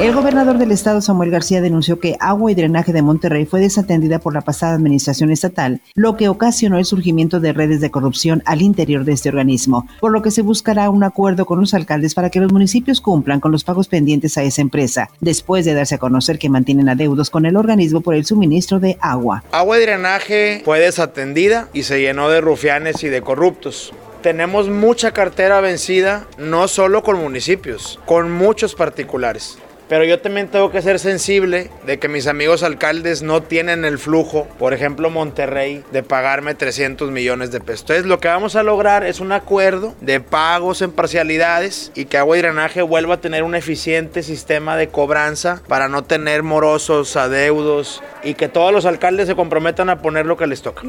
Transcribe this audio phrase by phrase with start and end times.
[0.00, 4.18] El gobernador del estado, Samuel García, denunció que agua y drenaje de Monterrey fue desatendida
[4.18, 8.62] por la pasada administración estatal, lo que ocasionó el surgimiento de redes de corrupción al
[8.62, 12.30] interior de este organismo, por lo que se buscará un acuerdo con los alcaldes para
[12.30, 15.98] que los municipios cumplan con los pagos pendientes a esa empresa, después de darse a
[15.98, 19.44] conocer que mantienen adeudos con el organismo por el suministro de agua.
[19.52, 25.12] Agua y drenaje fue desatendida y se llenó de rufianes y de corruptos tenemos mucha
[25.12, 29.58] cartera vencida, no solo con municipios, con muchos particulares.
[29.90, 33.98] Pero yo también tengo que ser sensible de que mis amigos alcaldes no tienen el
[33.98, 37.80] flujo, por ejemplo Monterrey, de pagarme 300 millones de pesos.
[37.80, 42.18] Entonces lo que vamos a lograr es un acuerdo de pagos en parcialidades y que
[42.18, 47.16] agua y drenaje vuelva a tener un eficiente sistema de cobranza para no tener morosos,
[47.16, 50.82] adeudos y que todos los alcaldes se comprometan a poner lo que les toca.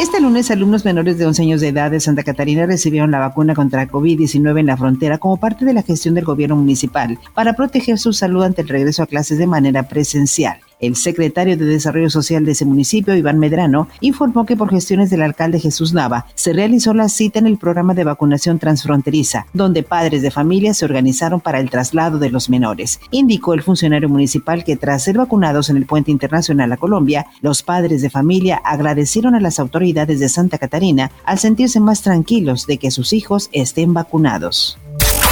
[0.00, 3.54] Este lunes, alumnos menores de 11 años de edad de Santa Catarina recibieron la vacuna
[3.54, 7.98] contra COVID-19 en la frontera como parte de la gestión del gobierno municipal para proteger
[7.98, 10.58] su salud ante el regreso a clases de manera presencial.
[10.82, 15.22] El secretario de Desarrollo Social de ese municipio, Iván Medrano, informó que por gestiones del
[15.22, 20.22] alcalde Jesús Nava se realizó la cita en el programa de vacunación transfronteriza, donde padres
[20.22, 22.98] de familia se organizaron para el traslado de los menores.
[23.12, 27.62] Indicó el funcionario municipal que tras ser vacunados en el puente internacional a Colombia, los
[27.62, 32.78] padres de familia agradecieron a las autoridades de Santa Catarina al sentirse más tranquilos de
[32.78, 34.78] que sus hijos estén vacunados.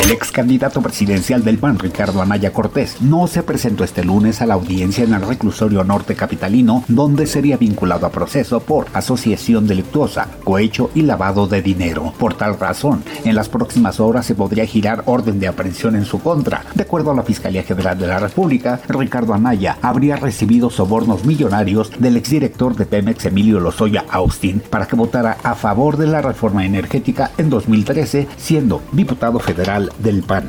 [0.03, 4.47] El ex candidato presidencial del PAN, Ricardo Anaya Cortés, no se presentó este lunes a
[4.47, 10.29] la audiencia en el reclusorio norte capitalino, donde sería vinculado a proceso por asociación delictuosa,
[10.43, 12.15] cohecho y lavado de dinero.
[12.19, 16.19] Por tal razón, en las próximas horas se podría girar orden de aprehensión en su
[16.21, 16.65] contra.
[16.75, 21.93] De acuerdo a la Fiscalía General de la República, Ricardo Anaya habría recibido sobornos millonarios
[21.99, 26.65] del exdirector de Pemex, Emilio Lozoya Austin, para que votara a favor de la reforma
[26.65, 30.49] energética en 2013, siendo diputado federal del PAN.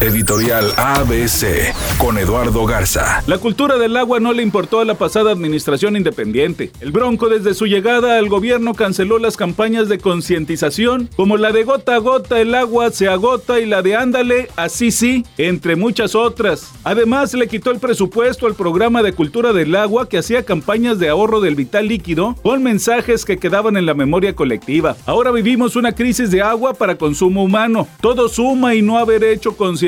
[0.00, 3.22] Editorial ABC con Eduardo Garza.
[3.26, 6.70] La cultura del agua no le importó a la pasada administración independiente.
[6.80, 11.64] El Bronco desde su llegada al gobierno canceló las campañas de concientización como la de
[11.64, 16.14] gota a gota el agua se agota y la de ándale así sí, entre muchas
[16.14, 16.72] otras.
[16.84, 21.08] Además le quitó el presupuesto al programa de cultura del agua que hacía campañas de
[21.08, 24.94] ahorro del vital líquido con mensajes que quedaban en la memoria colectiva.
[25.06, 27.88] Ahora vivimos una crisis de agua para consumo humano.
[28.02, 29.85] Todo suma y no haber hecho concientización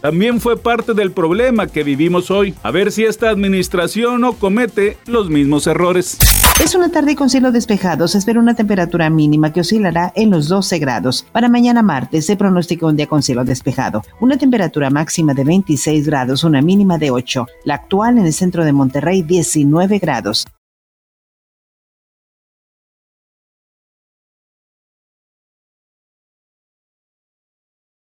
[0.00, 2.54] también fue parte del problema que vivimos hoy.
[2.62, 6.18] A ver si esta administración no comete los mismos errores.
[6.62, 8.08] Es una tarde con cielo despejado.
[8.08, 11.24] Se espera una temperatura mínima que oscilará en los 12 grados.
[11.32, 14.02] Para mañana martes se pronostica un día con cielo despejado.
[14.20, 17.46] Una temperatura máxima de 26 grados, una mínima de 8.
[17.64, 20.46] La actual en el centro de Monterrey, 19 grados.